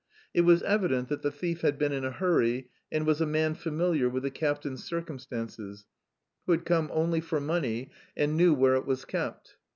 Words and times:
It 0.33 0.41
was 0.41 0.63
evident 0.63 1.09
that 1.09 1.21
the 1.21 1.29
thief 1.29 1.61
had 1.61 1.77
been 1.77 1.91
in 1.91 2.03
a 2.03 2.09
hurry 2.09 2.71
and 2.91 3.05
was 3.05 3.21
a 3.21 3.27
man 3.27 3.53
familiar 3.53 4.09
with 4.09 4.23
the 4.23 4.31
captain's 4.31 4.83
circumstances, 4.83 5.85
who 6.47 6.53
had 6.53 6.65
come 6.65 6.89
only 6.91 7.21
for 7.21 7.39
money 7.39 7.91
and 8.17 8.35
knew 8.35 8.55
where 8.55 8.73
it 8.73 8.87
was 8.87 9.05
kept. 9.05 9.57